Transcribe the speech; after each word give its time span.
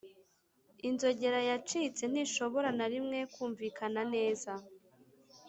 inzogera 0.87 1.39
yacitse 1.49 2.03
ntishobora 2.11 2.69
na 2.77 2.85
rimwe 2.93 3.19
kumvikana 3.33 4.01
neza. 4.13 4.51